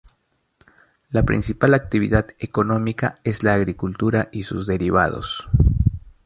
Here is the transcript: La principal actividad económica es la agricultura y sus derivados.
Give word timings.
La 1.11 1.21
principal 1.21 1.75
actividad 1.75 2.25
económica 2.39 3.19
es 3.23 3.43
la 3.43 3.53
agricultura 3.53 4.29
y 4.31 4.41
sus 4.41 4.65
derivados. 4.65 5.47